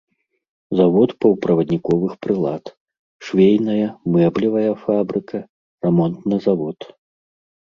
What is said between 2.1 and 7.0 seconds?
прылад, швейная, мэблевая фабрыка, рамонтны завод.